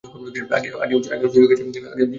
[0.79, 2.07] আগেও ছুরি খেয়েছি, ব্যাপার না।